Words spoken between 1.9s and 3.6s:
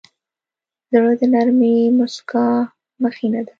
موسکا مخینه ده.